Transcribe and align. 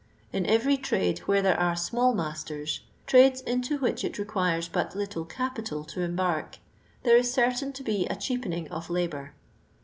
In 0.33 0.47
every 0.47 0.77
trade 0.77 1.19
where 1.27 1.43
there 1.43 1.59
are 1.59 1.73
smcUl 1.75 2.15
masters, 2.15 2.79
trades 3.05 3.41
into 3.41 3.77
which 3.77 4.03
it 4.03 4.17
requires 4.17 4.67
but 4.67 4.95
little 4.95 5.25
capital 5.25 5.83
to 5.83 6.01
embark, 6.01 6.57
there 7.03 7.17
is 7.17 7.31
cer 7.31 7.51
tain 7.51 7.71
to 7.73 7.83
be 7.83 8.07
a 8.07 8.15
cheapening 8.15 8.67
of 8.71 8.89
labour. 8.89 9.35